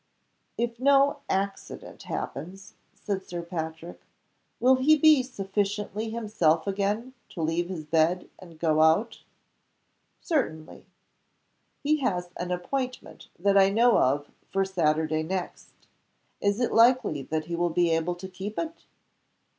[0.57, 4.01] "If no accident happens," said Sir Patrick,
[4.59, 9.21] "will he be sufficiently himself again to leave his bed and go out?"
[10.19, 10.87] "Certainly."
[11.83, 15.69] "He has an appointment that I know of for Saturday next.
[16.41, 18.85] Is it likely that he will be able to keep it?"